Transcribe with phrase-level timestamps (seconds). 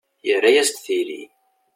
[0.27, 1.21] Yarra-as-d tili.